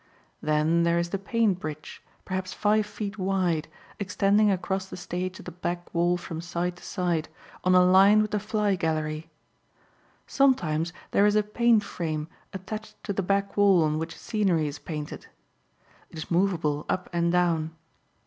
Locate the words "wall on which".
13.55-14.17